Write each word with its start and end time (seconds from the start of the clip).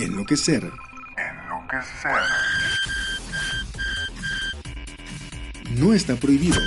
Enloquecer. 0.00 0.72
Enloquecer. 1.18 2.10
No 5.76 5.92
está 5.92 6.16
prohibido. 6.16 6.58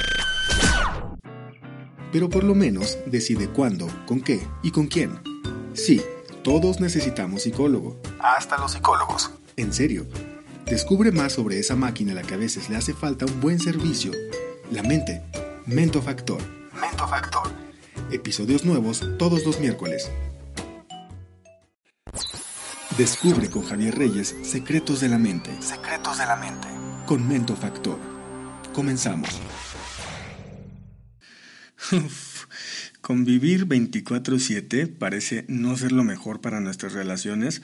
Pero 2.11 2.29
por 2.29 2.43
lo 2.43 2.53
menos 2.53 2.99
decide 3.07 3.47
cuándo, 3.47 3.87
con 4.05 4.21
qué 4.21 4.47
y 4.61 4.69
con 4.69 4.85
quién. 4.85 5.19
Sí, 5.73 5.99
todos 6.43 6.79
necesitamos 6.79 7.41
psicólogo. 7.41 7.99
Hasta 8.19 8.59
los 8.59 8.73
psicólogos. 8.73 9.31
En 9.57 9.73
serio. 9.73 10.05
Descubre 10.67 11.11
más 11.11 11.33
sobre 11.33 11.57
esa 11.57 11.75
máquina 11.75 12.11
a 12.11 12.15
la 12.15 12.21
que 12.21 12.35
a 12.35 12.37
veces 12.37 12.69
le 12.69 12.75
hace 12.75 12.93
falta 12.93 13.25
un 13.25 13.41
buen 13.41 13.59
servicio. 13.59 14.11
La 14.69 14.83
mente. 14.83 15.23
Mentofactor. 15.65 16.41
Mentofactor. 16.79 17.51
Episodios 18.11 18.63
nuevos 18.63 19.01
todos 19.17 19.43
los 19.43 19.59
miércoles. 19.59 20.11
Descubre 22.97 23.49
con 23.49 23.63
Javier 23.63 23.97
Reyes 23.97 24.35
Secretos 24.43 24.99
de 25.01 25.09
la 25.09 25.17
Mente. 25.17 25.49
Secretos 25.61 26.19
de 26.19 26.27
la 26.27 26.35
Mente. 26.35 26.67
Con 27.07 27.27
Mento 27.27 27.55
Factor. 27.55 27.97
Comenzamos. 28.71 29.29
convivir 33.01 33.65
24/7 33.65 34.87
parece 34.87 35.43
no 35.47 35.75
ser 35.75 35.91
lo 35.91 36.03
mejor 36.03 36.39
para 36.39 36.61
nuestras 36.61 36.93
relaciones. 36.93 37.61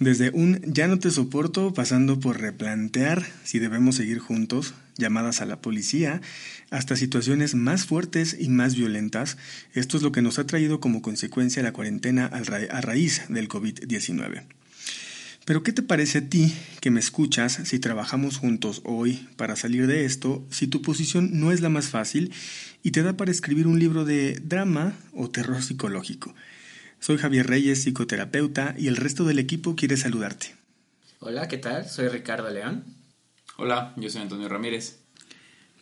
Desde 0.00 0.30
un 0.30 0.62
ya 0.62 0.88
no 0.88 0.98
te 0.98 1.10
soporto 1.10 1.74
pasando 1.74 2.18
por 2.18 2.40
replantear 2.40 3.22
si 3.44 3.58
debemos 3.58 3.96
seguir 3.96 4.18
juntos, 4.18 4.72
llamadas 4.96 5.42
a 5.42 5.44
la 5.44 5.60
policía, 5.60 6.22
hasta 6.70 6.96
situaciones 6.96 7.54
más 7.54 7.84
fuertes 7.84 8.34
y 8.40 8.48
más 8.48 8.76
violentas. 8.76 9.36
Esto 9.74 9.98
es 9.98 10.02
lo 10.02 10.10
que 10.10 10.22
nos 10.22 10.38
ha 10.38 10.46
traído 10.46 10.80
como 10.80 11.02
consecuencia 11.02 11.62
la 11.62 11.74
cuarentena 11.74 12.24
a 12.24 12.80
raíz 12.80 13.24
del 13.28 13.50
COVID-19. 13.50 14.44
Pero 15.44 15.62
¿qué 15.62 15.72
te 15.72 15.82
parece 15.82 16.18
a 16.18 16.28
ti 16.30 16.54
que 16.80 16.90
me 16.90 17.00
escuchas 17.00 17.60
si 17.64 17.78
trabajamos 17.78 18.38
juntos 18.38 18.80
hoy 18.86 19.28
para 19.36 19.54
salir 19.54 19.86
de 19.86 20.06
esto, 20.06 20.46
si 20.50 20.66
tu 20.66 20.80
posición 20.80 21.40
no 21.40 21.52
es 21.52 21.60
la 21.60 21.68
más 21.68 21.88
fácil 21.88 22.32
y 22.82 22.92
te 22.92 23.02
da 23.02 23.18
para 23.18 23.30
escribir 23.30 23.66
un 23.66 23.78
libro 23.78 24.06
de 24.06 24.40
drama 24.42 24.94
o 25.12 25.28
terror 25.28 25.62
psicológico? 25.62 26.34
Soy 27.00 27.16
Javier 27.16 27.46
Reyes, 27.46 27.82
psicoterapeuta, 27.82 28.74
y 28.76 28.88
el 28.88 28.96
resto 28.96 29.24
del 29.24 29.38
equipo 29.38 29.74
quiere 29.74 29.96
saludarte. 29.96 30.54
Hola, 31.18 31.48
¿qué 31.48 31.56
tal? 31.56 31.88
Soy 31.88 32.08
Ricardo 32.08 32.50
León. 32.50 32.84
Hola, 33.56 33.94
yo 33.96 34.10
soy 34.10 34.20
Antonio 34.20 34.50
Ramírez. 34.50 34.98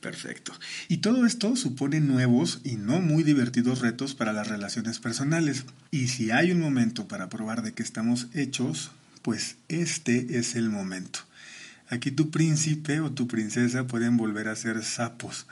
Perfecto. 0.00 0.52
Y 0.86 0.98
todo 0.98 1.26
esto 1.26 1.56
supone 1.56 1.98
nuevos 1.98 2.60
y 2.62 2.76
no 2.76 3.00
muy 3.00 3.24
divertidos 3.24 3.80
retos 3.80 4.14
para 4.14 4.32
las 4.32 4.46
relaciones 4.46 5.00
personales. 5.00 5.64
Y 5.90 6.06
si 6.06 6.30
hay 6.30 6.52
un 6.52 6.60
momento 6.60 7.08
para 7.08 7.28
probar 7.28 7.62
de 7.62 7.74
qué 7.74 7.82
estamos 7.82 8.28
hechos, 8.32 8.92
pues 9.22 9.56
este 9.66 10.38
es 10.38 10.54
el 10.54 10.70
momento. 10.70 11.18
Aquí 11.88 12.12
tu 12.12 12.30
príncipe 12.30 13.00
o 13.00 13.10
tu 13.10 13.26
princesa 13.26 13.88
pueden 13.88 14.16
volver 14.16 14.46
a 14.46 14.54
ser 14.54 14.84
sapos. 14.84 15.48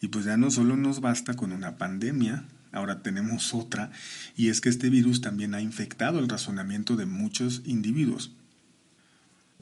Y 0.00 0.08
pues 0.08 0.24
ya 0.24 0.36
no 0.36 0.50
solo 0.50 0.76
nos 0.76 1.00
basta 1.00 1.34
con 1.34 1.52
una 1.52 1.76
pandemia, 1.76 2.44
ahora 2.76 3.02
tenemos 3.02 3.54
otra, 3.54 3.90
y 4.36 4.50
es 4.50 4.60
que 4.60 4.68
este 4.68 4.90
virus 4.90 5.20
también 5.20 5.54
ha 5.54 5.60
infectado 5.60 6.18
el 6.18 6.28
razonamiento 6.28 6.96
de 6.96 7.06
muchos 7.06 7.62
individuos. 7.64 8.32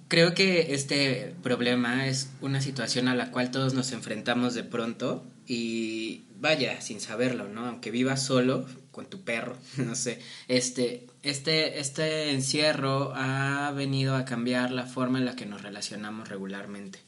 Creo 0.09 0.35
que 0.35 0.75
este 0.75 1.35
problema 1.43 2.07
es 2.07 2.31
una 2.41 2.61
situación 2.61 3.09
a 3.09 3.15
la 3.15 3.31
cual 3.31 3.51
todos 3.51 3.73
nos 3.75 3.93
enfrentamos 3.93 4.55
de 4.55 4.65
pronto 4.65 5.25
y 5.47 6.23
vaya, 6.41 6.81
sin 6.81 7.01
saberlo, 7.01 7.49
¿no? 7.49 7.67
Aunque 7.67 7.91
vivas 7.91 8.23
solo 8.23 8.67
con 8.91 9.07
tu 9.07 9.23
perro, 9.23 9.57
no 9.77 9.95
sé, 9.95 10.21
este, 10.47 11.07
este, 11.23 11.81
este 11.81 12.33
encierro 12.33 13.13
ha 13.15 13.73
venido 13.73 14.15
a 14.15 14.25
cambiar 14.25 14.71
la 14.71 14.87
forma 14.87 15.19
en 15.19 15.25
la 15.25 15.37
que 15.37 15.47
nos 15.47 15.63
relacionamos 15.63 16.29
regularmente. 16.29 16.99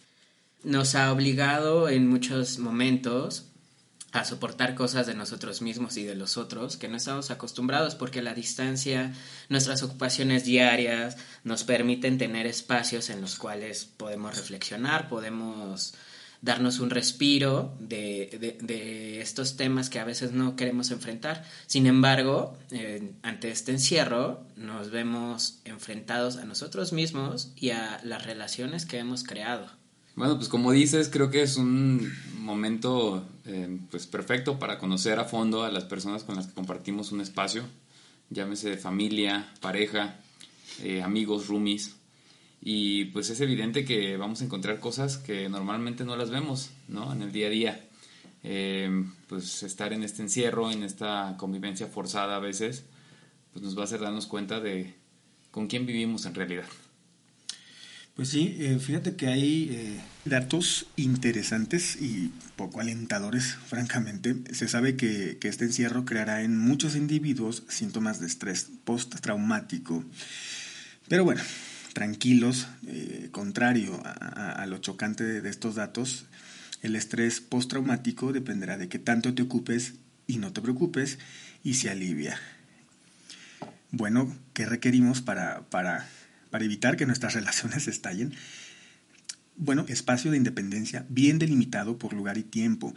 Nos 0.64 0.94
ha 0.94 1.12
obligado 1.12 1.88
en 1.88 2.08
muchos 2.08 2.58
momentos 2.58 3.52
a 4.16 4.24
soportar 4.24 4.74
cosas 4.74 5.06
de 5.06 5.14
nosotros 5.14 5.62
mismos 5.62 5.96
y 5.96 6.04
de 6.04 6.14
los 6.14 6.36
otros 6.36 6.76
que 6.76 6.88
no 6.88 6.96
estamos 6.96 7.30
acostumbrados 7.30 7.94
porque 7.94 8.22
la 8.22 8.34
distancia, 8.34 9.12
nuestras 9.48 9.82
ocupaciones 9.82 10.44
diarias 10.44 11.16
nos 11.44 11.64
permiten 11.64 12.18
tener 12.18 12.46
espacios 12.46 13.10
en 13.10 13.20
los 13.20 13.36
cuales 13.36 13.84
podemos 13.84 14.36
reflexionar, 14.36 15.08
podemos 15.08 15.94
darnos 16.42 16.80
un 16.80 16.90
respiro 16.90 17.74
de, 17.80 18.56
de, 18.60 19.20
estos 19.20 19.56
temas 19.56 19.90
que 19.90 19.98
a 19.98 20.04
veces 20.04 20.32
no 20.32 20.56
queremos 20.56 20.90
enfrentar. 20.90 21.44
Sin 21.66 21.86
embargo, 21.86 22.56
ante 23.22 23.50
este 23.50 23.72
encierro 23.72 24.46
nos 24.56 24.90
vemos 24.90 25.60
enfrentados 25.64 26.36
a 26.36 26.44
nosotros 26.44 26.92
mismos 26.92 27.52
y 27.56 27.70
a 27.70 28.00
las 28.04 28.24
relaciones 28.24 28.86
que 28.86 28.98
hemos 28.98 29.24
creado. 29.24 29.68
Bueno, 30.16 30.36
pues 30.36 30.48
como 30.48 30.72
dices, 30.72 31.10
creo 31.10 31.30
que 31.30 31.42
es 31.42 31.58
un 31.58 32.10
momento 32.38 33.28
eh, 33.44 33.78
pues 33.90 34.06
perfecto 34.06 34.58
para 34.58 34.78
conocer 34.78 35.18
a 35.18 35.26
fondo 35.26 35.62
a 35.62 35.70
las 35.70 35.84
personas 35.84 36.24
con 36.24 36.36
las 36.36 36.46
que 36.46 36.54
compartimos 36.54 37.12
un 37.12 37.20
espacio, 37.20 37.64
llámese 38.30 38.78
familia, 38.78 39.52
pareja, 39.60 40.18
eh, 40.82 41.02
amigos, 41.02 41.48
roomies. 41.48 41.96
Y 42.62 43.06
pues 43.06 43.28
es 43.28 43.40
evidente 43.42 43.84
que 43.84 44.16
vamos 44.16 44.40
a 44.40 44.46
encontrar 44.46 44.80
cosas 44.80 45.18
que 45.18 45.50
normalmente 45.50 46.04
no 46.04 46.16
las 46.16 46.30
vemos, 46.30 46.70
¿no? 46.88 47.12
En 47.12 47.20
el 47.20 47.30
día 47.30 47.48
a 47.48 47.50
día. 47.50 47.88
Eh, 48.42 49.04
pues 49.28 49.62
estar 49.64 49.92
en 49.92 50.02
este 50.02 50.22
encierro, 50.22 50.70
en 50.70 50.82
esta 50.82 51.34
convivencia 51.36 51.88
forzada 51.88 52.36
a 52.36 52.40
veces, 52.40 52.86
pues 53.52 53.62
nos 53.62 53.76
va 53.76 53.82
a 53.82 53.84
hacer 53.84 54.00
darnos 54.00 54.26
cuenta 54.26 54.60
de 54.60 54.94
con 55.50 55.66
quién 55.66 55.84
vivimos 55.84 56.24
en 56.24 56.34
realidad. 56.34 56.64
Pues 58.16 58.30
sí, 58.30 58.56
eh, 58.60 58.78
fíjate 58.78 59.14
que 59.14 59.26
hay 59.26 59.68
eh, 59.70 60.00
datos 60.24 60.86
interesantes 60.96 62.00
y 62.00 62.32
poco 62.56 62.80
alentadores, 62.80 63.56
francamente. 63.66 64.36
Se 64.54 64.68
sabe 64.68 64.96
que, 64.96 65.38
este 65.42 65.66
encierro 65.66 66.06
creará 66.06 66.40
en 66.40 66.56
muchos 66.58 66.96
individuos 66.96 67.64
síntomas 67.68 68.18
de 68.18 68.26
estrés 68.26 68.70
postraumático. 68.84 70.02
Pero 71.08 71.24
bueno, 71.24 71.42
tranquilos, 71.92 72.68
eh, 72.86 73.28
contrario 73.32 74.00
a, 74.02 74.64
lo 74.64 74.78
chocante 74.78 75.22
de, 75.22 75.50
estos 75.50 75.74
datos, 75.74 76.24
el 76.80 76.96
estrés 76.96 77.42
postraumático 77.42 78.32
dependerá 78.32 78.78
de 78.78 78.88
que 78.88 78.98
tanto 78.98 79.34
te 79.34 79.42
ocupes 79.42 79.92
y 80.26 80.38
no 80.38 80.54
te 80.54 80.62
preocupes 80.62 81.18
y 81.62 81.74
se 81.74 81.90
alivia. 81.90 82.40
Bueno, 83.90 84.34
¿qué 84.54 84.64
requerimos 84.64 85.20
para, 85.20 85.60
para, 85.68 86.08
para 86.56 86.64
evitar 86.64 86.96
que 86.96 87.04
nuestras 87.04 87.34
relaciones 87.40 87.86
estallen? 87.86 88.32
Bueno, 89.58 89.84
espacio 89.88 90.30
de 90.30 90.38
independencia 90.38 91.04
bien 91.10 91.38
delimitado 91.38 91.98
por 91.98 92.14
lugar 92.14 92.38
y 92.38 92.44
tiempo. 92.44 92.94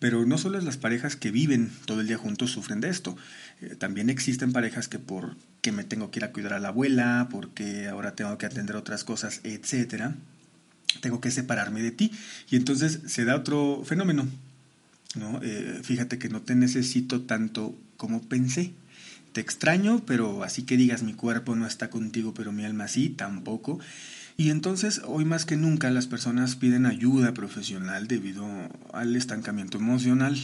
Pero 0.00 0.26
no 0.26 0.38
solo 0.38 0.60
las 0.60 0.76
parejas 0.76 1.14
que 1.14 1.30
viven 1.30 1.70
todo 1.84 2.00
el 2.00 2.08
día 2.08 2.18
juntos 2.18 2.50
sufren 2.50 2.80
de 2.80 2.88
esto. 2.88 3.16
Eh, 3.60 3.76
también 3.76 4.10
existen 4.10 4.52
parejas 4.52 4.88
que 4.88 4.98
por 4.98 5.36
que 5.62 5.70
me 5.70 5.84
tengo 5.84 6.10
que 6.10 6.18
ir 6.18 6.24
a 6.24 6.32
cuidar 6.32 6.54
a 6.54 6.58
la 6.58 6.68
abuela, 6.68 7.28
porque 7.30 7.86
ahora 7.86 8.16
tengo 8.16 8.36
que 8.38 8.46
atender 8.46 8.74
otras 8.74 9.04
cosas, 9.04 9.40
etcétera, 9.44 10.16
tengo 11.00 11.20
que 11.20 11.30
separarme 11.30 11.82
de 11.82 11.92
ti. 11.92 12.10
Y 12.50 12.56
entonces 12.56 13.02
se 13.06 13.24
da 13.24 13.36
otro 13.36 13.84
fenómeno. 13.84 14.26
¿no? 15.14 15.38
Eh, 15.44 15.78
fíjate 15.84 16.18
que 16.18 16.28
no 16.28 16.42
te 16.42 16.56
necesito 16.56 17.22
tanto 17.22 17.78
como 17.96 18.20
pensé. 18.22 18.72
Te 19.36 19.42
extraño, 19.42 20.02
pero 20.06 20.44
así 20.44 20.62
que 20.62 20.78
digas 20.78 21.02
mi 21.02 21.12
cuerpo 21.12 21.54
no 21.56 21.66
está 21.66 21.90
contigo, 21.90 22.32
pero 22.32 22.52
mi 22.52 22.64
alma 22.64 22.88
sí, 22.88 23.10
tampoco. 23.10 23.78
Y 24.38 24.48
entonces 24.48 25.02
hoy 25.04 25.26
más 25.26 25.44
que 25.44 25.56
nunca 25.56 25.90
las 25.90 26.06
personas 26.06 26.56
piden 26.56 26.86
ayuda 26.86 27.34
profesional 27.34 28.08
debido 28.08 28.46
al 28.94 29.14
estancamiento 29.14 29.76
emocional. 29.76 30.38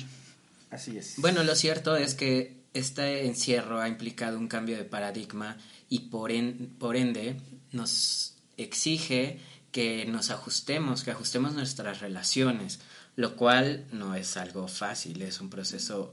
Así 0.71 0.99
es. 0.99 1.15
Bueno, 1.17 1.43
lo 1.43 1.55
cierto 1.55 1.97
es 1.97 2.15
que 2.15 2.55
este 2.75 3.25
encierro 3.25 3.81
ha 3.81 3.89
implicado 3.89 4.39
un 4.39 4.47
cambio 4.47 4.77
de 4.77 4.85
paradigma 4.85 5.56
y 5.89 6.11
por, 6.11 6.31
por 6.79 6.94
ende 6.94 7.41
nos 7.71 8.35
exige 8.59 9.39
que 9.71 10.05
nos 10.05 10.31
ajustemos, 10.31 11.03
que 11.03 11.12
ajustemos 11.12 11.55
nuestras 11.55 12.00
relaciones, 12.00 12.81
lo 13.17 13.37
cual 13.37 13.87
no 13.91 14.15
es 14.15 14.37
algo 14.37 14.69
fácil, 14.69 15.23
es 15.23 15.41
un 15.41 15.49
proceso 15.49 16.12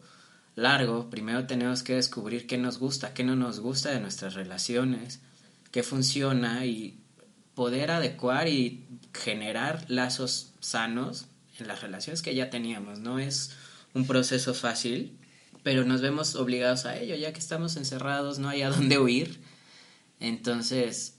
largo. 0.56 1.10
Primero 1.10 1.48
tenemos 1.48 1.84
que 1.84 1.96
descubrir 1.96 2.48
qué 2.48 2.57
nos 2.57 2.80
gusta, 2.80 3.13
qué 3.13 3.24
no 3.24 3.36
nos 3.36 3.60
gusta 3.60 3.92
de 3.92 4.00
nuestras 4.00 4.34
relaciones, 4.34 5.22
qué 5.72 5.84
funciona 5.84 6.66
y 6.66 7.00
poder 7.56 7.92
adecuar 7.92 8.48
y 8.48 8.88
generar 9.13 9.86
lazos 9.90 10.54
sanos 10.60 11.28
en 11.60 11.68
las 11.68 11.81
relaciones 11.81 12.22
que 12.22 12.36
ya 12.36 12.50
teníamos. 12.50 13.00
No 13.00 13.19
es 13.19 13.51
un 13.94 14.07
proceso 14.07 14.54
fácil, 14.54 15.18
pero 15.63 15.84
nos 15.84 16.01
vemos 16.01 16.36
obligados 16.36 16.86
a 16.86 16.98
ello, 16.98 17.16
ya 17.16 17.34
que 17.34 17.40
estamos 17.40 17.75
encerrados, 17.75 18.40
no 18.40 18.50
hay 18.50 18.62
a 18.62 18.69
dónde 18.69 18.98
huir. 19.00 19.42
Entonces, 20.19 21.18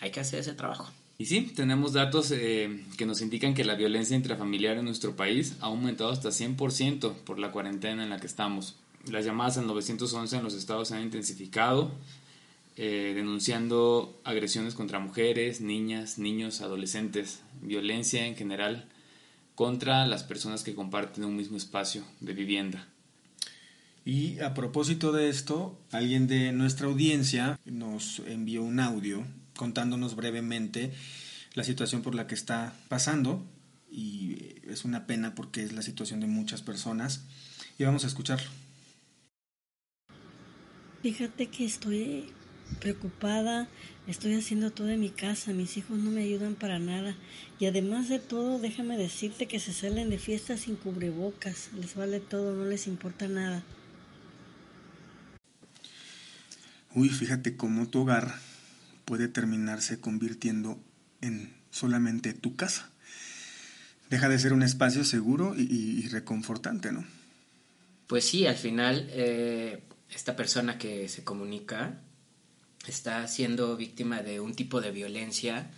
hay 0.00 0.10
que 0.10 0.20
hacer 0.20 0.40
ese 0.40 0.52
trabajo. 0.52 0.90
Y 1.18 1.26
sí, 1.26 1.52
tenemos 1.54 1.92
datos 1.92 2.32
eh, 2.32 2.84
que 2.96 3.06
nos 3.06 3.20
indican 3.20 3.54
que 3.54 3.64
la 3.64 3.74
violencia 3.74 4.16
intrafamiliar 4.16 4.78
en 4.78 4.86
nuestro 4.86 5.14
país 5.14 5.56
ha 5.60 5.66
aumentado 5.66 6.10
hasta 6.10 6.30
100% 6.30 7.14
por 7.14 7.38
la 7.38 7.52
cuarentena 7.52 8.02
en 8.02 8.10
la 8.10 8.18
que 8.18 8.26
estamos. 8.26 8.76
Las 9.10 9.24
llamadas 9.24 9.58
al 9.58 9.66
911 9.66 10.36
en 10.36 10.44
los 10.44 10.54
estados 10.54 10.88
se 10.88 10.96
han 10.96 11.02
intensificado, 11.02 11.92
eh, 12.76 13.12
denunciando 13.14 14.18
agresiones 14.24 14.74
contra 14.74 14.98
mujeres, 14.98 15.60
niñas, 15.60 16.18
niños, 16.18 16.60
adolescentes, 16.60 17.42
violencia 17.60 18.26
en 18.26 18.34
general 18.34 18.88
contra 19.54 20.06
las 20.06 20.24
personas 20.24 20.62
que 20.62 20.74
comparten 20.74 21.24
un 21.24 21.36
mismo 21.36 21.56
espacio 21.56 22.02
de 22.20 22.32
vivienda. 22.32 22.88
Y 24.04 24.40
a 24.40 24.54
propósito 24.54 25.12
de 25.12 25.28
esto, 25.28 25.78
alguien 25.92 26.26
de 26.26 26.52
nuestra 26.52 26.86
audiencia 26.86 27.60
nos 27.64 28.20
envió 28.26 28.62
un 28.64 28.80
audio 28.80 29.24
contándonos 29.56 30.16
brevemente 30.16 30.92
la 31.54 31.64
situación 31.64 32.02
por 32.02 32.14
la 32.14 32.26
que 32.26 32.34
está 32.34 32.74
pasando 32.88 33.44
y 33.90 34.54
es 34.66 34.84
una 34.84 35.06
pena 35.06 35.34
porque 35.34 35.62
es 35.62 35.72
la 35.72 35.82
situación 35.82 36.20
de 36.20 36.26
muchas 36.26 36.62
personas 36.62 37.24
y 37.78 37.84
vamos 37.84 38.04
a 38.04 38.06
escucharlo. 38.06 38.50
Fíjate 41.02 41.48
que 41.48 41.64
estoy 41.64 42.32
preocupada, 42.80 43.68
estoy 44.06 44.34
haciendo 44.34 44.70
todo 44.70 44.88
en 44.88 45.00
mi 45.00 45.10
casa, 45.10 45.52
mis 45.52 45.76
hijos 45.76 45.98
no 45.98 46.10
me 46.10 46.22
ayudan 46.22 46.54
para 46.54 46.78
nada 46.78 47.16
y 47.58 47.66
además 47.66 48.08
de 48.08 48.18
todo 48.18 48.58
déjame 48.58 48.96
decirte 48.96 49.46
que 49.46 49.60
se 49.60 49.72
salen 49.72 50.10
de 50.10 50.18
fiesta 50.18 50.56
sin 50.56 50.76
cubrebocas, 50.76 51.70
les 51.78 51.94
vale 51.94 52.20
todo, 52.20 52.54
no 52.54 52.64
les 52.64 52.86
importa 52.86 53.28
nada. 53.28 53.62
Uy, 56.94 57.08
fíjate 57.08 57.56
cómo 57.56 57.88
tu 57.88 58.02
hogar 58.02 58.34
puede 59.12 59.28
terminarse 59.28 60.00
convirtiendo 60.00 60.82
en 61.20 61.52
solamente 61.70 62.32
tu 62.32 62.56
casa. 62.56 62.88
Deja 64.08 64.30
de 64.30 64.38
ser 64.38 64.54
un 64.54 64.62
espacio 64.62 65.04
seguro 65.04 65.54
y, 65.54 66.08
reconfortante, 66.08 66.92
¿no? 66.92 67.04
Pues 68.06 68.24
sí, 68.24 68.46
al 68.46 68.56
final 68.56 69.06
eh, 69.10 69.82
esta 70.08 70.34
persona 70.34 70.78
que 70.78 71.10
se 71.10 71.24
comunica 71.24 72.00
está 72.86 73.28
siendo 73.28 73.76
víctima 73.76 74.22
de 74.22 74.40
un 74.40 74.54
tipo 74.54 74.80
de 74.80 74.92
violencia 74.92 75.70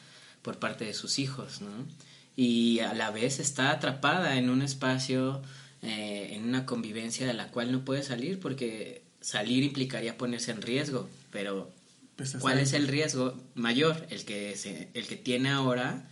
por 0.42 0.60
parte 0.60 0.84
de 0.84 0.94
sus 0.94 1.18
hijos, 1.18 1.60
¿no? 1.60 1.88
Y 2.36 2.78
a 2.78 2.94
la 2.94 3.10
vez 3.10 3.40
está 3.40 3.72
atrapada 3.72 4.36
en 4.36 4.48
un 4.48 4.62
espacio, 4.62 5.42
eh, 5.82 6.28
en 6.34 6.44
una 6.44 6.66
convivencia 6.66 7.26
de 7.26 7.34
la 7.34 7.48
cual 7.48 7.72
no 7.72 7.84
puede 7.84 8.04
salir 8.04 8.38
porque 8.38 9.02
salir 9.20 9.64
implicaría 9.64 10.16
ponerse 10.16 10.52
en 10.52 10.62
riesgo, 10.62 11.10
pero 11.32 11.74
pues, 12.16 12.36
¿cuál 12.40 12.58
es 12.58 12.72
el 12.72 12.88
riesgo 12.88 13.40
mayor? 13.54 14.06
¿El 14.10 14.24
que, 14.24 14.56
se, 14.56 14.90
el 14.94 15.06
que 15.06 15.16
tiene 15.16 15.50
ahora 15.50 16.08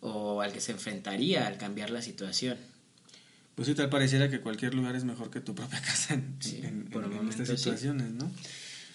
o 0.00 0.42
al 0.42 0.52
que 0.52 0.60
se 0.60 0.72
enfrentaría 0.72 1.46
al 1.46 1.58
cambiar 1.58 1.90
la 1.90 2.02
situación? 2.02 2.58
Pues 3.54 3.68
sí, 3.68 3.74
tal 3.74 3.88
pareciera 3.88 4.28
que 4.28 4.40
cualquier 4.40 4.74
lugar 4.74 4.96
es 4.96 5.04
mejor 5.04 5.30
que 5.30 5.40
tu 5.40 5.54
propia 5.54 5.80
casa 5.82 6.14
en, 6.14 6.36
estas 7.28 7.48
situaciones, 7.48 8.10
¿no? 8.10 8.30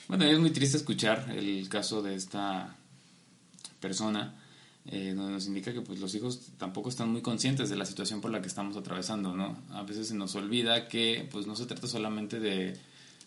Bueno, 0.08 0.26
es 0.26 0.40
muy 0.40 0.50
triste 0.50 0.76
escuchar 0.76 1.32
el 1.36 1.70
caso 1.70 2.02
de 2.02 2.16
esta 2.16 2.76
persona, 3.80 4.36
eh, 4.86 5.14
donde 5.16 5.34
nos 5.34 5.46
indica 5.46 5.72
que 5.72 5.82
pues, 5.82 6.00
los 6.00 6.14
hijos 6.16 6.52
tampoco 6.58 6.90
están 6.90 7.10
muy 7.10 7.22
conscientes 7.22 7.70
de 7.70 7.76
la 7.76 7.86
situación 7.86 8.20
por 8.20 8.32
la 8.32 8.42
que 8.42 8.48
estamos 8.48 8.76
atravesando, 8.76 9.36
¿no? 9.36 9.62
A 9.70 9.84
veces 9.84 10.08
se 10.08 10.16
nos 10.16 10.36
olvida 10.36 10.88
que 10.88 11.30
pues, 11.32 11.46
no 11.48 11.56
se 11.56 11.68
trata 11.68 11.88
solamente 11.88 12.40
de, 12.40 12.76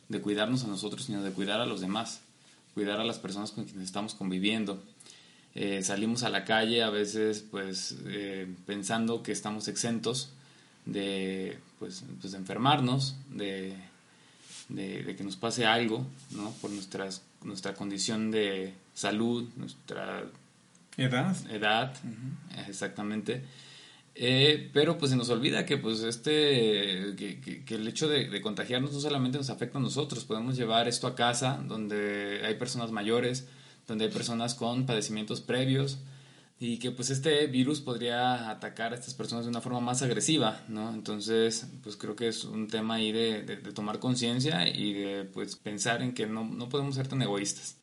de 0.08 0.20
cuidarnos 0.20 0.64
a 0.64 0.66
nosotros, 0.66 1.04
sino 1.04 1.22
de 1.22 1.30
cuidar 1.30 1.60
a 1.60 1.66
los 1.66 1.80
demás, 1.80 2.20
cuidar 2.74 3.00
a 3.00 3.04
las 3.04 3.18
personas 3.18 3.52
con 3.52 3.64
quienes 3.64 3.84
estamos 3.84 4.14
conviviendo. 4.14 4.82
Eh, 5.54 5.82
salimos 5.82 6.22
a 6.22 6.30
la 6.30 6.44
calle 6.44 6.82
a 6.82 6.90
veces 6.90 7.44
pues 7.50 7.96
eh, 8.06 8.46
pensando 8.64 9.22
que 9.22 9.32
estamos 9.32 9.68
exentos 9.68 10.30
de, 10.86 11.58
pues, 11.78 12.04
pues 12.20 12.32
de 12.32 12.38
enfermarnos, 12.38 13.16
de 13.28 13.76
de, 14.74 15.14
que 15.16 15.24
nos 15.24 15.36
pase 15.36 15.66
algo, 15.66 16.06
¿no? 16.30 16.50
Por 16.60 16.70
nuestras, 16.70 17.22
nuestra 17.42 17.74
condición 17.74 18.30
de 18.30 18.74
salud, 18.94 19.48
nuestra 19.56 20.24
edad. 20.96 21.36
Edad, 21.50 21.94
exactamente. 22.66 23.42
Eh, 24.14 24.70
pero 24.74 24.98
pues 24.98 25.10
se 25.10 25.16
nos 25.16 25.30
olvida 25.30 25.64
que 25.64 25.78
pues 25.78 26.02
este 26.02 27.14
que, 27.16 27.64
el 27.68 27.88
hecho 27.88 28.08
de, 28.08 28.40
contagiarnos 28.42 28.92
no 28.92 29.00
solamente 29.00 29.38
nos 29.38 29.48
afecta 29.48 29.78
a 29.78 29.80
nosotros, 29.80 30.24
podemos 30.24 30.56
llevar 30.56 30.86
esto 30.86 31.06
a 31.06 31.14
casa 31.14 31.62
donde 31.66 32.42
hay 32.44 32.54
personas 32.56 32.92
mayores, 32.92 33.48
donde 33.86 34.04
hay 34.06 34.10
personas 34.10 34.54
con 34.54 34.84
padecimientos 34.84 35.40
previos, 35.40 35.98
y 36.58 36.78
que 36.78 36.90
pues 36.90 37.10
este 37.10 37.46
virus 37.46 37.80
podría 37.80 38.50
atacar 38.50 38.92
a 38.92 38.94
estas 38.94 39.14
personas 39.14 39.46
de 39.46 39.50
una 39.50 39.62
forma 39.62 39.80
más 39.80 40.02
agresiva, 40.02 40.62
¿no? 40.68 40.94
Entonces, 40.94 41.66
pues 41.82 41.96
creo 41.96 42.14
que 42.14 42.28
es 42.28 42.44
un 42.44 42.68
tema 42.68 42.96
ahí 42.96 43.10
de, 43.12 43.42
de, 43.42 43.56
tomar 43.72 43.98
conciencia 43.98 44.68
y 44.68 44.92
de 44.92 45.24
pues 45.24 45.56
pensar 45.56 46.02
en 46.02 46.12
que 46.12 46.26
no, 46.26 46.44
no, 46.44 46.68
podemos 46.68 46.94
ser 46.94 47.08
tan 47.08 47.22
egoístas. 47.22 47.78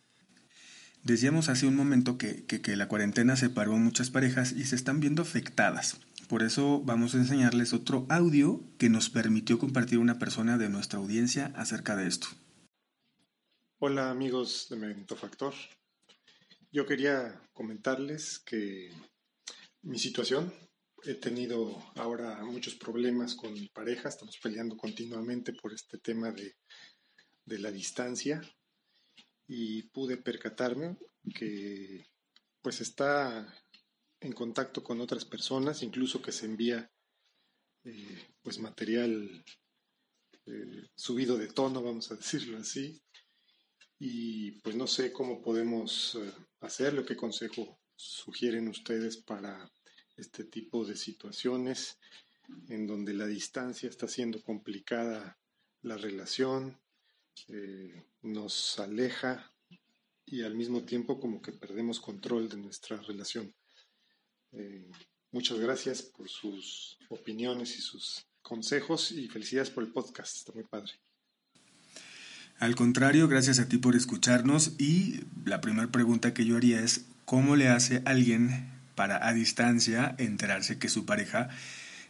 Decíamos 1.03 1.49
hace 1.49 1.65
un 1.65 1.75
momento 1.75 2.17
que, 2.17 2.45
que, 2.45 2.61
que 2.61 2.75
la 2.75 2.87
cuarentena 2.87 3.35
separó 3.35 3.73
a 3.73 3.77
muchas 3.77 4.11
parejas 4.11 4.53
y 4.53 4.63
se 4.63 4.75
están 4.75 4.99
viendo 4.99 5.23
afectadas. 5.23 5.97
Por 6.29 6.43
eso 6.43 6.79
vamos 6.85 7.15
a 7.15 7.17
enseñarles 7.17 7.73
otro 7.73 8.05
audio 8.07 8.61
que 8.77 8.87
nos 8.87 9.09
permitió 9.09 9.57
compartir 9.57 9.97
una 9.97 10.19
persona 10.19 10.59
de 10.59 10.69
nuestra 10.69 10.99
audiencia 10.99 11.47
acerca 11.55 11.95
de 11.95 12.07
esto. 12.07 12.27
Hola 13.79 14.11
amigos 14.11 14.67
de 14.69 14.75
Mentofactor. 14.75 15.55
Yo 16.71 16.85
quería 16.85 17.41
comentarles 17.51 18.37
que 18.45 18.91
mi 19.81 19.97
situación, 19.97 20.53
he 21.01 21.15
tenido 21.15 21.81
ahora 21.95 22.45
muchos 22.45 22.75
problemas 22.75 23.33
con 23.33 23.51
mi 23.51 23.67
pareja, 23.69 24.09
estamos 24.09 24.37
peleando 24.37 24.77
continuamente 24.77 25.53
por 25.53 25.73
este 25.73 25.97
tema 25.97 26.31
de, 26.31 26.55
la 27.57 27.71
distancia 27.71 28.39
y 29.47 29.81
pude 29.89 30.17
percatarme 30.17 30.95
que 31.33 32.05
pues 32.61 32.81
está 32.81 33.51
en 34.21 34.33
contacto 34.33 34.83
con 34.83 35.01
otras 35.01 35.25
personas, 35.25 35.83
incluso 35.83 36.21
que 36.21 36.31
se 36.31 36.45
envía 36.45 36.91
eh, 37.83 38.27
pues 38.41 38.59
material 38.59 39.43
eh, 40.45 40.87
subido 40.95 41.37
de 41.37 41.47
tono, 41.47 41.81
vamos 41.81 42.11
a 42.11 42.15
decirlo 42.15 42.57
así, 42.57 43.01
y 43.99 44.51
pues 44.61 44.75
no 44.75 44.87
sé 44.87 45.11
cómo 45.11 45.41
podemos 45.41 46.15
eh, 46.15 46.33
hacerlo, 46.61 47.05
qué 47.05 47.15
consejo 47.15 47.79
sugieren 47.95 48.67
ustedes 48.69 49.17
para 49.17 49.69
este 50.15 50.45
tipo 50.45 50.85
de 50.85 50.95
situaciones 50.95 51.99
en 52.69 52.87
donde 52.87 53.13
la 53.13 53.27
distancia 53.27 53.89
está 53.89 54.07
siendo 54.07 54.41
complicada 54.41 55.37
la 55.81 55.97
relación, 55.97 56.79
eh, 57.47 58.03
nos 58.21 58.79
aleja 58.79 59.53
y 60.25 60.41
al 60.43 60.55
mismo 60.55 60.83
tiempo 60.83 61.19
como 61.19 61.41
que 61.41 61.51
perdemos 61.51 61.99
control 61.99 62.49
de 62.49 62.57
nuestra 62.57 62.97
relación. 63.01 63.53
Eh, 64.51 64.89
muchas 65.31 65.59
gracias 65.59 66.01
por 66.01 66.27
sus 66.27 66.97
opiniones 67.09 67.77
y 67.77 67.81
sus 67.81 68.25
consejos 68.41 69.11
y 69.11 69.27
felicidades 69.27 69.69
por 69.69 69.83
el 69.83 69.91
podcast, 69.91 70.37
está 70.37 70.53
muy 70.53 70.63
padre. 70.63 70.91
Al 72.59 72.75
contrario, 72.75 73.27
gracias 73.27 73.59
a 73.59 73.69
ti 73.69 73.77
por 73.77 73.95
escucharnos 73.95 74.73
y 74.77 75.21
la 75.45 75.61
primera 75.61 75.89
pregunta 75.91 76.33
que 76.33 76.45
yo 76.45 76.57
haría 76.57 76.81
es, 76.81 77.05
¿cómo 77.23 77.55
le 77.55 77.69
hace 77.69 78.01
alguien 78.05 78.69
para 78.95 79.25
a 79.25 79.33
distancia 79.33 80.15
enterarse 80.17 80.77
que 80.77 80.89
su 80.89 81.05
pareja 81.05 81.49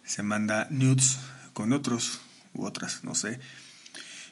se 0.03 0.24
manda 0.24 0.67
nudes 0.72 1.19
con 1.53 1.72
otros 1.72 2.19
u 2.53 2.65
otras, 2.65 3.03
no 3.03 3.13
sé? 3.13 3.39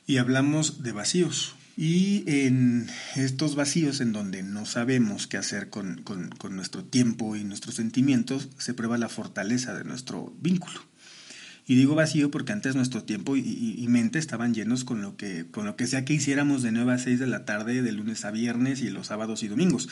Y 0.07 0.17
hablamos 0.17 0.81
de 0.81 0.91
vacíos. 0.91 1.56
Y 1.77 2.23
en 2.25 2.89
estos 3.15 3.55
vacíos 3.55 4.01
en 4.01 4.11
donde 4.11 4.43
no 4.43 4.65
sabemos 4.65 5.27
qué 5.27 5.37
hacer 5.37 5.69
con, 5.69 6.01
con 6.01 6.55
nuestro 6.55 6.83
tiempo 6.83 7.35
y 7.35 7.43
nuestros 7.43 7.75
sentimientos, 7.75 8.49
se 8.57 8.73
prueba 8.73 8.97
la 8.97 9.09
fortaleza 9.09 9.73
de 9.75 9.83
nuestro 9.83 10.35
vínculo. 10.41 10.81
Y 11.69 11.75
digo 11.75 11.95
vacío 11.95 12.31
porque 12.31 12.53
antes 12.53 12.75
nuestro 12.75 13.03
tiempo 13.03 13.35
y, 13.35 13.85
mente 13.89 14.19
estaban 14.19 14.53
llenos 14.53 14.85
con 14.85 15.01
lo, 15.01 15.17
que, 15.17 15.45
con 15.51 15.65
lo 15.65 15.75
que 15.75 15.85
sea 15.85 16.05
que 16.05 16.13
hiciéramos 16.13 16.63
de 16.63 16.71
9 16.71 16.93
a 16.93 16.97
6 16.97 17.19
de 17.19 17.27
la 17.27 17.43
tarde, 17.43 17.81
de 17.81 17.91
lunes 17.91 18.23
a 18.23 18.31
viernes 18.31 18.81
y 18.81 18.89
los 18.89 19.07
sábados 19.07 19.43
y 19.43 19.49
domingos. 19.49 19.89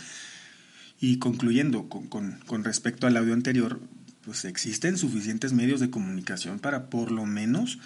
Y 1.02 1.18
concluyendo 1.18 1.90
con, 1.90 2.08
con, 2.08 2.64
respecto 2.64 3.08
al 3.08 3.18
audio 3.18 3.34
anterior, 3.34 3.82
pues 4.24 4.46
existen 4.46 4.98
suficientes 4.98 5.52
medios 5.52 5.82
de 5.82 5.90
comunicación 5.90 6.60
para 6.60 6.90
por 6.90 7.12
lo 7.12 7.26
menos 7.26 7.78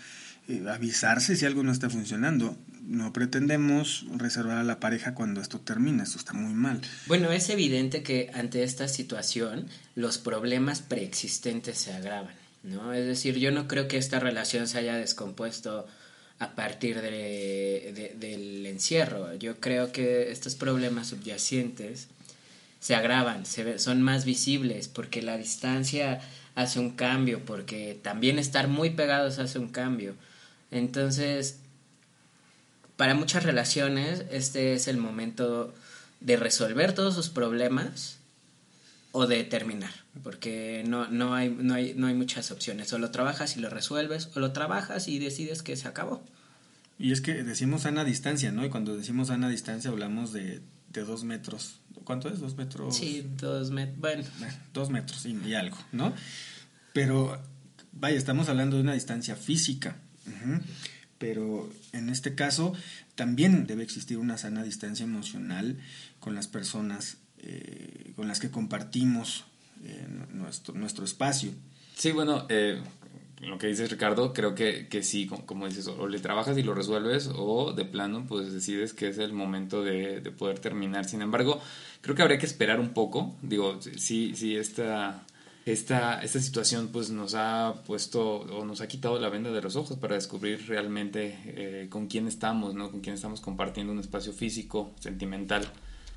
eh, 0.47 0.63
avisarse 0.71 1.35
si 1.35 1.47
algo 1.47 1.63
no 1.63 1.71
está 1.71 1.89
funcionando. 1.89 2.55
No 2.81 3.13
pretendemos 3.13 4.05
reservar 4.15 4.57
a 4.57 4.63
la 4.63 4.79
pareja 4.79 5.13
cuando 5.13 5.41
esto 5.41 5.59
termina, 5.59 6.03
esto 6.03 6.17
está 6.17 6.33
muy 6.33 6.53
mal. 6.53 6.81
Bueno, 7.07 7.31
es 7.31 7.49
evidente 7.49 8.03
que 8.03 8.31
ante 8.33 8.63
esta 8.63 8.87
situación 8.87 9.67
los 9.95 10.17
problemas 10.17 10.81
preexistentes 10.81 11.77
se 11.77 11.93
agravan, 11.93 12.33
¿no? 12.63 12.93
Es 12.93 13.05
decir, 13.05 13.37
yo 13.37 13.51
no 13.51 13.67
creo 13.67 13.87
que 13.87 13.97
esta 13.97 14.19
relación 14.19 14.67
se 14.67 14.79
haya 14.79 14.95
descompuesto 14.95 15.87
a 16.39 16.55
partir 16.55 17.01
de, 17.01 18.15
del 18.17 18.65
encierro. 18.65 19.35
Yo 19.35 19.59
creo 19.59 19.91
que 19.91 20.31
estos 20.31 20.55
problemas 20.55 21.07
subyacentes 21.07 22.07
se 22.79 22.95
agravan, 22.95 23.45
se, 23.45 23.77
son 23.77 24.01
más 24.01 24.23
visibles 24.23 24.87
porque 24.87 25.21
la 25.21 25.37
distancia 25.37 26.21
hace 26.55 26.79
un 26.79 26.91
cambio, 26.91 27.43
porque 27.45 27.99
también 28.01 28.39
estar 28.39 28.67
muy 28.67 28.91
pegados 28.91 29.37
hace 29.39 29.59
un 29.59 29.69
cambio. 29.69 30.15
Entonces, 30.71 31.59
para 32.99 33.15
muchas 33.15 33.43
relaciones, 33.45 34.25
este 34.29 34.73
es 34.73 34.89
el 34.89 34.97
momento 34.97 35.73
de 36.19 36.35
resolver 36.35 36.91
todos 36.91 37.15
sus 37.15 37.29
problemas 37.29 38.17
o 39.13 39.25
de 39.25 39.45
terminar, 39.45 39.93
porque 40.21 40.83
no, 40.85 41.07
no, 41.07 41.33
hay, 41.33 41.49
no, 41.49 41.75
hay, 41.75 41.93
no 41.95 42.07
hay 42.07 42.13
muchas 42.13 42.51
opciones. 42.51 42.91
O 42.91 42.99
lo 42.99 43.09
trabajas 43.09 43.55
y 43.55 43.61
lo 43.61 43.69
resuelves, 43.69 44.29
o 44.35 44.41
lo 44.41 44.51
trabajas 44.51 45.07
y 45.07 45.17
decides 45.17 45.63
que 45.63 45.77
se 45.77 45.87
acabó. 45.87 46.21
Y 46.97 47.13
es 47.13 47.21
que 47.21 47.41
decimos 47.41 47.83
sana 47.83 48.03
distancia, 48.03 48.51
¿no? 48.51 48.65
Y 48.65 48.69
cuando 48.69 48.97
decimos 48.97 49.29
sana 49.29 49.47
distancia 49.47 49.89
hablamos 49.89 50.33
de, 50.33 50.59
de 50.91 51.03
dos 51.05 51.23
metros. 51.23 51.79
¿Cuánto 52.03 52.27
es? 52.27 52.41
¿Dos 52.41 52.57
metros? 52.57 52.97
Sí, 52.97 53.25
dos 53.37 53.71
metros. 53.71 53.97
Bueno. 53.97 54.23
Dos 54.73 54.89
metros 54.89 55.25
y, 55.25 55.55
algo, 55.55 55.77
¿no? 55.93 56.13
Pero, 56.91 57.41
vaya, 57.93 58.17
estamos 58.17 58.49
hablando 58.49 58.75
de 58.75 58.81
una 58.81 58.93
distancia 58.93 59.37
física. 59.37 59.95
Pero 61.19 61.69
en 61.91 62.09
este 62.09 62.33
caso 62.33 62.73
también 63.15 63.67
debe 63.67 63.83
existir 63.83 64.17
una 64.17 64.37
sana 64.37 64.63
distancia 64.63 65.03
emocional 65.03 65.77
con 66.19 66.33
las 66.33 66.47
personas 66.47 67.17
eh, 67.41 68.11
con 68.15 68.27
las 68.27 68.39
que 68.41 68.51
compartimos 68.51 69.45
eh, 69.85 70.07
nuestro, 70.33 70.73
nuestro 70.73 71.05
espacio. 71.05 71.51
Sí, 71.95 72.11
bueno, 72.11 72.45
eh, 72.49 72.81
lo 73.41 73.57
que 73.57 73.67
dices 73.67 73.89
Ricardo, 73.89 74.33
creo 74.33 74.55
que, 74.55 74.87
que 74.89 75.03
sí, 75.03 75.25
como, 75.45 75.67
dices, 75.67 75.87
o 75.87 76.07
le 76.09 76.19
trabajas 76.19 76.57
y 76.57 76.63
lo 76.63 76.73
resuelves 76.73 77.29
o 77.33 77.71
de 77.71 77.85
plano 77.85 78.25
pues 78.27 78.51
decides 78.51 78.93
que 78.93 79.07
es 79.07 79.17
el 79.19 79.31
momento 79.31 79.83
de, 79.83 80.19
de, 80.19 80.31
poder 80.31 80.59
terminar. 80.59 81.05
Sin 81.05 81.21
embargo, 81.21 81.61
creo 82.01 82.13
que 82.13 82.21
habría 82.21 82.39
que 82.39 82.45
esperar 82.45 82.81
un 82.81 82.89
poco. 82.89 83.35
Digo, 83.41 83.79
sí, 83.81 84.33
sí, 84.35 84.57
esta, 84.57 85.23
esta, 85.71 86.21
esta 86.23 86.39
situación 86.39 86.89
pues 86.89 87.09
nos 87.09 87.35
ha 87.35 87.75
puesto 87.85 88.39
o 88.39 88.65
nos 88.65 88.81
ha 88.81 88.87
quitado 88.87 89.19
la 89.19 89.29
venda 89.29 89.51
de 89.51 89.61
los 89.61 89.75
ojos 89.75 89.97
para 89.97 90.15
descubrir 90.15 90.67
realmente 90.67 91.37
eh, 91.45 91.87
con 91.89 92.07
quién 92.07 92.27
estamos, 92.27 92.73
¿no? 92.73 92.89
Con 92.91 93.01
quién 93.01 93.15
estamos 93.15 93.39
compartiendo 93.39 93.93
un 93.93 93.99
espacio 93.99 94.33
físico, 94.33 94.91
sentimental. 94.99 95.69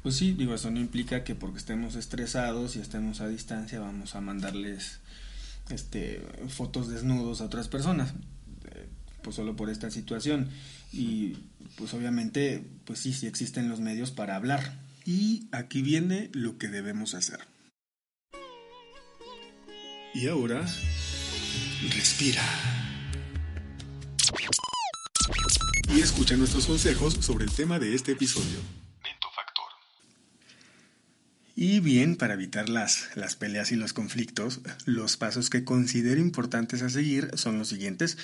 Pues 0.02 0.16
sí, 0.16 0.32
digo, 0.32 0.54
eso 0.54 0.70
no 0.70 0.80
implica 0.80 1.22
que 1.22 1.34
porque 1.34 1.58
estemos 1.58 1.96
estresados 1.96 2.76
y 2.76 2.80
estemos 2.80 3.20
a 3.20 3.28
distancia 3.28 3.78
vamos 3.78 4.14
a 4.16 4.20
mandarles 4.20 5.00
este, 5.70 6.22
fotos 6.48 6.88
desnudos 6.88 7.40
a 7.40 7.44
otras 7.44 7.68
personas, 7.68 8.14
eh, 8.70 8.86
pues 9.22 9.36
solo 9.36 9.54
por 9.54 9.70
esta 9.70 9.90
situación. 9.90 10.48
Y 10.92 11.36
pues 11.76 11.94
obviamente, 11.94 12.64
pues 12.84 13.00
sí, 13.00 13.12
sí 13.12 13.26
existen 13.26 13.68
los 13.68 13.80
medios 13.80 14.10
para 14.10 14.36
hablar. 14.36 14.78
Y 15.04 15.48
aquí 15.52 15.82
viene 15.82 16.30
lo 16.32 16.58
que 16.58 16.68
debemos 16.68 17.14
hacer. 17.14 17.51
Y 20.14 20.28
ahora, 20.28 20.62
respira. 21.94 22.42
Y 25.88 26.00
escucha 26.00 26.36
nuestros 26.36 26.66
consejos 26.66 27.14
sobre 27.20 27.44
el 27.44 27.50
tema 27.50 27.78
de 27.78 27.94
este 27.94 28.12
episodio. 28.12 28.58
Y 31.56 31.80
bien, 31.80 32.16
para 32.16 32.34
evitar 32.34 32.68
las, 32.68 33.08
las 33.14 33.36
peleas 33.36 33.72
y 33.72 33.76
los 33.76 33.92
conflictos, 33.94 34.60
los 34.84 35.16
pasos 35.16 35.48
que 35.48 35.64
considero 35.64 36.20
importantes 36.20 36.82
a 36.82 36.90
seguir 36.90 37.30
son 37.34 37.58
los 37.58 37.68
siguientes. 37.68 38.18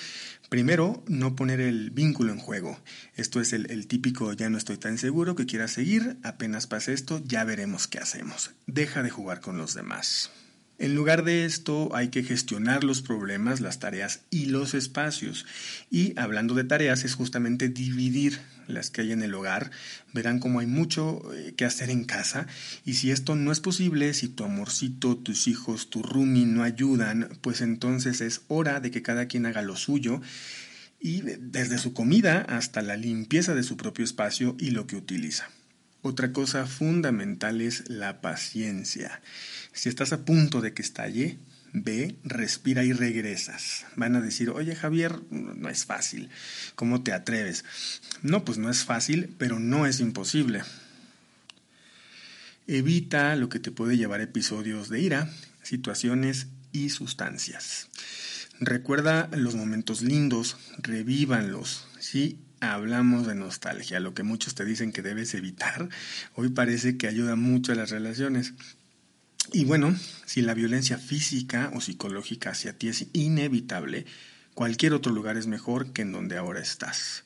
Primero, 0.49 1.03
no 1.07 1.35
poner 1.35 1.59
el 1.59 1.89
vínculo 1.89 2.33
en 2.33 2.39
juego. 2.39 2.79
Esto 3.15 3.41
es 3.41 3.53
el, 3.53 3.71
el 3.71 3.87
típico 3.87 4.33
ya 4.33 4.49
no 4.49 4.57
estoy 4.57 4.77
tan 4.77 4.99
seguro 4.99 5.35
que 5.35 5.45
quieras 5.45 5.71
seguir, 5.71 6.17
apenas 6.21 6.67
pase 6.67 6.93
esto, 6.93 7.21
ya 7.25 7.43
veremos 7.45 7.87
qué 7.87 7.97
hacemos. 7.97 8.51
Deja 8.67 9.01
de 9.01 9.09
jugar 9.09 9.41
con 9.41 9.57
los 9.57 9.73
demás. 9.73 10.31
En 10.79 10.95
lugar 10.95 11.25
de 11.25 11.43
esto 11.43 11.93
hay 11.93 12.07
que 12.07 12.23
gestionar 12.23 12.85
los 12.85 13.01
problemas, 13.01 13.59
las 13.59 13.79
tareas 13.79 14.21
y 14.29 14.45
los 14.45 14.73
espacios. 14.73 15.45
Y 15.91 16.17
hablando 16.17 16.55
de 16.55 16.63
tareas 16.63 17.03
es 17.03 17.15
justamente 17.15 17.67
dividir 17.67 18.39
las 18.67 18.89
que 18.89 19.01
hay 19.01 19.11
en 19.11 19.21
el 19.21 19.33
hogar. 19.33 19.71
Verán 20.13 20.39
cómo 20.39 20.61
hay 20.61 20.67
mucho 20.67 21.21
eh, 21.33 21.53
que 21.57 21.65
hacer 21.65 21.89
en 21.89 22.05
casa 22.05 22.47
y 22.85 22.93
si 22.93 23.11
esto 23.11 23.35
no 23.35 23.51
es 23.51 23.59
posible, 23.59 24.13
si 24.13 24.29
tu 24.29 24.45
amorcito, 24.45 25.17
tus 25.17 25.49
hijos, 25.49 25.89
tu 25.89 26.01
roomie 26.01 26.45
no 26.45 26.63
ayudan, 26.63 27.27
pues 27.41 27.59
entonces 27.59 28.21
es 28.21 28.43
hora 28.47 28.79
de 28.79 28.89
que 28.89 29.01
cada 29.01 29.27
quien 29.27 29.45
haga 29.45 29.61
lo 29.61 29.75
suyo 29.75 30.21
y 31.01 31.21
desde 31.21 31.77
su 31.77 31.93
comida 31.93 32.41
hasta 32.47 32.81
la 32.81 32.95
limpieza 32.95 33.53
de 33.53 33.63
su 33.63 33.75
propio 33.75 34.05
espacio 34.05 34.55
y 34.57 34.71
lo 34.71 34.87
que 34.87 34.95
utiliza. 34.95 35.49
Otra 36.01 36.31
cosa 36.31 36.65
fundamental 36.65 37.59
es 37.59 37.89
la 37.89 38.21
paciencia. 38.21 39.21
Si 39.73 39.89
estás 39.89 40.13
a 40.13 40.23
punto 40.23 40.61
de 40.61 40.73
que 40.73 40.81
estalle, 40.81 41.37
ve, 41.73 42.15
respira 42.23 42.83
y 42.83 42.93
regresas. 42.93 43.85
Van 43.95 44.15
a 44.15 44.21
decir, 44.21 44.49
oye 44.49 44.75
Javier, 44.75 45.19
no 45.29 45.69
es 45.69 45.85
fácil. 45.85 46.29
¿Cómo 46.75 47.03
te 47.03 47.11
atreves? 47.11 47.65
No, 48.21 48.45
pues 48.45 48.57
no 48.57 48.69
es 48.69 48.85
fácil, 48.85 49.35
pero 49.37 49.59
no 49.59 49.85
es 49.85 49.99
imposible. 49.99 50.61
Evita 52.65 53.35
lo 53.35 53.49
que 53.49 53.59
te 53.59 53.71
puede 53.71 53.97
llevar 53.97 54.21
a 54.21 54.23
episodios 54.23 54.89
de 54.89 55.01
ira, 55.01 55.29
situaciones 55.63 56.47
y 56.71 56.89
sustancias. 56.91 57.87
Recuerda 58.59 59.29
los 59.33 59.55
momentos 59.55 60.01
lindos, 60.01 60.57
revívanlos, 60.77 61.87
¿sí? 61.99 62.39
Hablamos 62.61 63.27
de 63.27 63.35
nostalgia, 63.35 63.99
lo 63.99 64.13
que 64.13 64.23
muchos 64.23 64.55
te 64.55 64.65
dicen 64.65 64.91
que 64.91 65.01
debes 65.01 65.33
evitar, 65.33 65.89
hoy 66.35 66.49
parece 66.49 66.97
que 66.97 67.07
ayuda 67.07 67.35
mucho 67.35 67.71
a 67.71 67.75
las 67.75 67.89
relaciones. 67.89 68.53
Y 69.51 69.65
bueno, 69.65 69.95
si 70.25 70.41
la 70.41 70.53
violencia 70.53 70.97
física 70.97 71.71
o 71.73 71.81
psicológica 71.81 72.51
hacia 72.51 72.77
ti 72.77 72.89
es 72.89 73.07
inevitable, 73.13 74.05
cualquier 74.53 74.93
otro 74.93 75.11
lugar 75.11 75.37
es 75.37 75.47
mejor 75.47 75.91
que 75.91 76.03
en 76.03 76.11
donde 76.11 76.37
ahora 76.37 76.59
estás. 76.59 77.23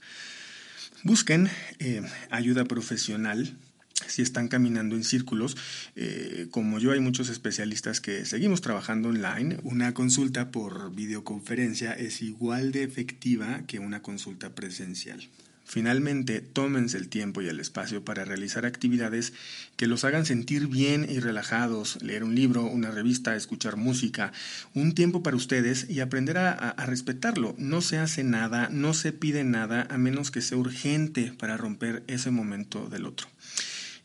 Busquen 1.04 1.50
eh, 1.80 2.02
ayuda 2.30 2.64
profesional 2.64 3.58
si 4.08 4.22
están 4.22 4.48
caminando 4.48 4.96
en 4.96 5.04
círculos, 5.04 5.58
eh, 5.96 6.48
como 6.52 6.80
yo 6.80 6.92
hay 6.92 7.00
muchos 7.00 7.30
especialistas 7.30 8.02
que 8.02 8.26
seguimos 8.26 8.62
trabajando 8.62 9.10
online, 9.10 9.58
una 9.64 9.94
consulta 9.94 10.52
por 10.52 10.94
videoconferencia 10.94 11.94
es 11.94 12.22
igual 12.22 12.72
de 12.72 12.84
efectiva 12.84 13.62
que 13.68 13.80
una 13.80 14.02
consulta 14.02 14.56
presencial. 14.56 15.30
Finalmente, 15.66 16.42
tómense 16.42 16.98
el 16.98 17.08
tiempo 17.08 17.42
y 17.42 17.48
el 17.48 17.60
espacio 17.60 18.04
para 18.04 18.26
realizar 18.26 18.66
actividades 18.66 19.34
que 19.78 19.88
los 19.88 20.04
hagan 20.04 20.26
sentir 20.26 20.68
bien 20.68 21.08
y 21.10 21.20
relajados, 21.20 22.02
leer 22.04 22.26
un 22.26 22.36
libro, 22.36 22.66
una 22.66 22.92
revista, 22.92 23.36
escuchar 23.36 23.78
música, 23.78 24.34
un 24.74 24.94
tiempo 24.94 25.24
para 25.24 25.38
ustedes 25.38 25.90
y 25.90 26.02
aprender 26.02 26.38
a, 26.38 26.52
a, 26.52 26.86
respetarlo. 26.86 27.56
No 27.58 27.82
se 27.82 27.98
hace 27.98 28.24
nada, 28.26 28.68
no 28.70 28.94
se 28.94 29.14
pide 29.14 29.46
nada 29.46 29.88
a 29.90 29.98
menos 29.98 30.32
que 30.32 30.42
sea 30.42 30.58
urgente 30.58 31.34
para 31.40 31.56
romper 31.56 32.04
ese 32.08 32.30
momento 32.30 32.90
del 32.90 33.06
otro. 33.06 33.28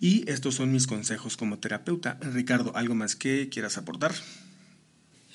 Y 0.00 0.30
estos 0.30 0.54
son 0.56 0.72
mis 0.72 0.86
consejos 0.86 1.36
como 1.36 1.58
terapeuta. 1.58 2.18
Ricardo, 2.20 2.76
¿algo 2.76 2.94
más 2.94 3.16
que 3.16 3.48
quieras 3.48 3.78
aportar? 3.78 4.14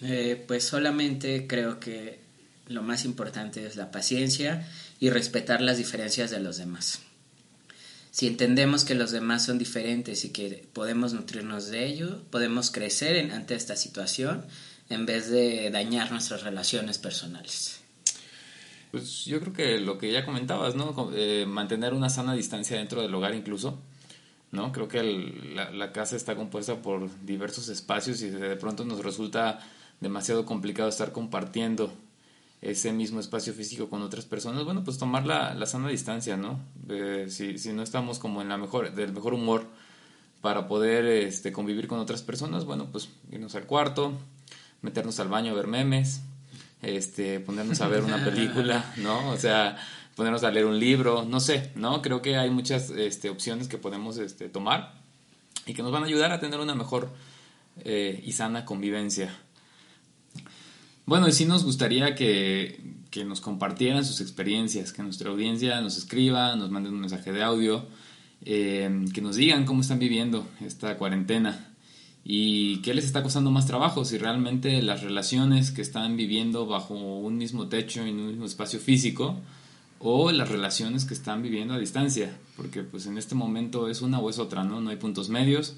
Eh, 0.02 0.44
pues 0.48 0.64
solamente 0.64 1.48
creo 1.48 1.80
que 1.80 2.22
lo 2.68 2.82
más 2.82 3.06
importante 3.06 3.66
es 3.66 3.76
la 3.76 3.92
paciencia 3.92 4.68
y 5.00 5.10
respetar 5.10 5.62
las 5.62 5.78
diferencias 5.78 6.32
de 6.32 6.40
los 6.40 6.58
demás. 6.58 7.02
Si 8.12 8.28
entendemos 8.28 8.86
que 8.86 8.96
los 8.96 9.12
demás 9.12 9.44
son 9.44 9.58
diferentes 9.58 10.24
y 10.24 10.30
que 10.30 10.68
podemos 10.72 11.14
nutrirnos 11.14 11.68
de 11.68 11.88
ello, 11.88 12.22
podemos 12.30 12.70
crecer 12.70 13.32
ante 13.32 13.56
esta 13.56 13.76
situación 13.76 14.46
en 14.90 15.06
vez 15.06 15.30
de 15.30 15.72
dañar 15.72 16.12
nuestras 16.12 16.44
relaciones 16.44 17.00
personales. 17.00 17.80
Pues 18.92 19.26
yo 19.26 19.40
creo 19.40 19.54
que 19.54 19.80
lo 19.80 19.98
que 19.98 20.12
ya 20.12 20.24
comentabas, 20.24 20.76
¿no? 20.76 21.12
Eh, 21.16 21.46
mantener 21.48 21.94
una 21.94 22.10
sana 22.10 22.36
distancia 22.36 22.78
dentro 22.78 23.02
del 23.02 23.14
hogar 23.16 23.34
incluso, 23.34 23.82
¿no? 24.54 24.72
Creo 24.72 24.88
que 24.88 25.02
la, 25.04 25.92
casa 25.92 26.16
está 26.16 26.36
compuesta 26.36 26.82
por 26.82 27.10
diversos 27.26 27.70
espacios 27.70 28.22
y 28.22 28.30
de 28.30 28.56
pronto 28.56 28.86
nos 28.86 29.04
resulta 29.04 29.60
demasiado 30.00 30.46
complicado 30.46 30.88
estar 30.88 31.12
compartiendo 31.12 31.92
ese 32.62 32.94
mismo 32.94 33.20
espacio 33.20 33.52
físico 33.54 33.90
con 33.90 34.04
otras 34.04 34.26
personas, 34.26 34.64
bueno, 34.64 34.84
pues 34.84 35.00
tomar 35.00 35.26
la, 35.26 35.66
sana 35.66 35.90
distancia, 35.90 36.38
¿no? 36.38 36.60
si, 37.28 37.58
si, 37.58 37.74
no 37.74 37.82
estamos 37.82 38.20
como 38.20 38.42
en 38.42 38.50
la 38.50 38.58
mejor, 38.58 38.94
del 38.94 39.12
mejor 39.12 39.34
humor 39.34 39.66
para 40.40 40.68
poder 40.68 41.06
este, 41.06 41.52
convivir 41.52 41.88
con 41.88 42.00
otras 42.00 42.22
personas, 42.22 42.64
bueno, 42.64 42.90
pues 42.92 43.10
irnos 43.32 43.56
al 43.56 43.66
cuarto, 43.66 44.14
meternos 44.82 45.20
al 45.20 45.30
baño 45.30 45.52
a 45.52 45.56
ver 45.56 45.68
memes, 45.68 46.22
este, 46.84 47.40
ponernos 47.40 47.82
a 47.82 47.88
ver 47.88 48.04
una 48.04 48.24
película, 48.30 48.94
¿no? 48.98 49.32
O 49.32 49.38
sea, 49.38 49.78
ponernos 50.16 50.44
a 50.44 50.52
leer 50.52 50.66
un 50.66 50.80
libro, 50.80 51.26
no 51.26 51.40
sé, 51.40 51.72
¿no? 51.76 52.02
Creo 52.02 52.22
que 52.22 52.38
hay 52.38 52.50
muchas 52.50 52.90
este, 52.92 53.30
opciones 53.30 53.68
que 53.68 53.78
podemos 53.78 54.18
este, 54.18 54.50
tomar 54.50 54.94
y 55.66 55.74
que 55.74 55.82
nos 55.82 55.92
van 55.92 56.04
a 56.04 56.06
ayudar 56.06 56.32
a 56.32 56.40
tener 56.40 56.60
una 56.60 56.76
mejor 56.76 57.10
eh, 57.84 58.22
y 58.24 58.32
sana 58.34 58.66
convivencia. 58.66 59.36
Bueno, 61.06 61.28
y 61.28 61.32
sí 61.32 61.46
nos 61.46 61.66
gustaría 61.66 62.16
que, 62.16 62.80
nos 63.26 63.42
compartieran 63.42 64.06
sus 64.06 64.22
experiencias, 64.22 64.94
que 64.94 65.04
nuestra 65.04 65.30
audiencia 65.30 65.80
nos 65.82 65.98
escriba, 65.98 66.56
nos 66.56 66.72
manden 66.72 66.94
un 66.94 67.02
mensaje 67.02 67.32
de 67.32 67.44
audio, 67.44 67.86
eh, 68.46 69.06
que 69.14 69.22
nos 69.22 69.36
digan 69.36 69.66
cómo 69.66 69.82
están 69.82 70.00
viviendo 70.00 70.48
esta 70.62 70.98
cuarentena 70.98 71.74
y 72.24 72.78
qué 72.82 72.94
les 72.94 73.06
está 73.06 73.22
costando 73.22 73.52
más 73.52 73.68
trabajo, 73.68 74.06
si 74.06 74.18
realmente 74.18 74.82
las 74.82 75.04
relaciones 75.04 75.72
que 75.72 75.82
están 75.82 76.16
viviendo 76.16 76.66
bajo 76.66 76.96
un 76.96 77.38
mismo 77.38 77.68
techo 77.68 78.02
en 78.02 78.20
un 78.20 78.28
mismo 78.28 78.46
espacio 78.46 78.80
físico 78.80 79.38
o 80.06 80.32
las 80.34 80.50
relaciones 80.50 81.06
que 81.06 81.14
están 81.14 81.42
viviendo 81.42 81.74
a 81.74 81.80
distancia, 81.80 82.38
porque 82.58 82.84
pues 82.84 83.06
en 83.06 83.18
este 83.18 83.36
momento 83.36 83.88
es 83.88 84.02
una 84.02 84.20
o 84.20 84.30
es 84.30 84.38
otra, 84.38 84.66
¿no? 84.66 84.82
No 84.82 84.90
hay 84.90 84.98
puntos 84.98 85.30
medios, 85.30 85.78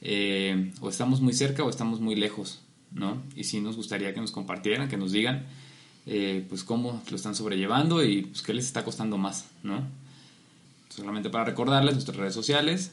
eh, 0.00 0.72
o 0.80 0.88
estamos 0.88 1.20
muy 1.20 1.32
cerca 1.32 1.62
o 1.62 1.70
estamos 1.70 2.00
muy 2.00 2.16
lejos, 2.16 2.62
¿no? 2.90 3.22
Y 3.36 3.44
sí 3.44 3.60
nos 3.60 3.76
gustaría 3.76 4.12
que 4.12 4.20
nos 4.20 4.32
compartieran, 4.32 4.88
que 4.88 4.96
nos 4.96 5.12
digan, 5.12 5.46
eh, 6.06 6.44
pues 6.48 6.64
cómo 6.64 7.00
lo 7.08 7.16
están 7.16 7.36
sobrellevando 7.36 8.04
y 8.04 8.22
pues 8.22 8.42
qué 8.42 8.52
les 8.54 8.66
está 8.66 8.84
costando 8.84 9.18
más, 9.18 9.46
¿no? 9.62 9.86
Solamente 10.88 11.30
para 11.30 11.44
recordarles 11.44 11.94
nuestras 11.94 12.16
redes 12.16 12.34
sociales, 12.34 12.90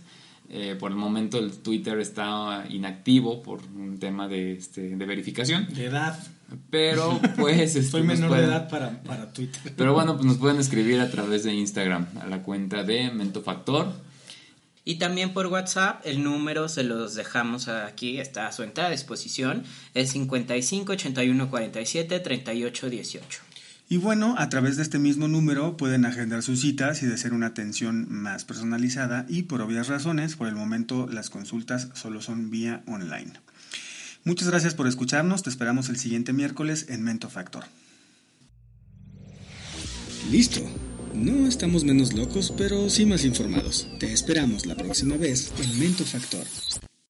eh, 0.50 0.78
por 0.80 0.92
el 0.92 0.98
momento 0.98 1.38
el 1.40 1.52
Twitter 1.58 2.00
está 2.00 2.66
inactivo 2.70 3.44
por 3.44 3.62
un 3.76 4.00
tema 4.00 4.28
de, 4.28 4.54
este, 4.54 4.96
de 4.96 5.06
verificación. 5.06 5.68
De 5.74 5.86
edad. 5.86 6.18
Pero 6.70 7.20
pues... 7.38 7.76
Estoy 7.76 8.02
este, 8.02 8.14
menor 8.14 8.38
de 8.38 8.46
edad 8.46 8.70
para, 8.70 9.04
para, 9.04 9.34
Twitter. 9.34 9.74
Pero 9.76 9.94
bueno, 9.94 10.16
pues 10.16 10.26
nos 10.26 10.38
pueden 10.38 10.60
escribir 10.60 11.00
a 11.02 11.12
través 11.12 11.44
de 11.44 11.54
Instagram 11.54 12.08
a 12.22 12.28
la 12.28 12.44
cuenta 12.44 12.84
de 12.84 13.12
Mentofactor. 13.12 13.92
Y 14.86 14.96
también 14.96 15.34
por 15.34 15.48
WhatsApp, 15.48 16.00
el 16.06 16.24
número 16.24 16.70
se 16.70 16.84
los 16.84 17.14
dejamos 17.14 17.68
aquí, 17.68 18.22
está 18.22 18.48
a 18.48 18.54
su 18.54 18.64
entera 18.64 18.90
disposición, 18.90 19.66
es 19.94 20.12
55 20.12 20.94
81 20.94 21.50
47 21.50 22.20
38 22.22 22.90
18. 22.90 23.47
Y 23.90 23.98
bueno, 23.98 24.36
a 24.38 24.50
través 24.50 24.76
de 24.76 24.84
este 24.84 25.00
mismo 25.00 25.30
número 25.30 25.78
pueden 25.78 26.06
agendar 26.06 26.44
sus 26.44 26.60
citas 26.60 27.02
y 27.04 27.06
desear 27.06 27.34
una 27.34 27.48
atención 27.48 28.06
más 28.10 28.44
personalizada 28.44 29.26
y 29.30 29.44
por 29.44 29.62
obvias 29.62 29.88
razones, 29.88 30.36
por 30.36 30.50
el 30.50 30.56
momento 30.56 31.08
las 31.08 31.30
consultas 31.30 31.88
solo 31.94 32.22
son 32.22 32.50
vía 32.50 32.84
online. 32.86 33.32
Muchas 34.26 34.50
gracias 34.50 34.74
por 34.74 34.88
escucharnos, 34.88 35.42
te 35.42 35.50
esperamos 35.50 35.88
el 35.88 35.98
siguiente 35.98 36.34
miércoles 36.34 36.88
en 36.90 37.02
Mento 37.04 37.30
Factor. 37.30 37.64
Listo. 40.30 40.62
No 41.14 41.48
estamos 41.48 41.84
menos 41.86 42.14
locos, 42.14 42.54
pero 42.58 42.90
sí 42.90 43.06
más 43.06 43.24
informados. 43.24 43.88
Te 44.00 44.12
esperamos 44.12 44.66
la 44.66 44.76
próxima 44.76 45.16
vez 45.16 45.52
en 45.64 45.80
Mento 45.80 46.04
Factor. 46.04 46.46